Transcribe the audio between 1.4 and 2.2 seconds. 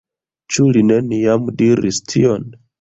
diris